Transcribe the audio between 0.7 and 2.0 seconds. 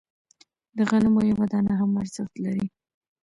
د غنمو یوه دانه هم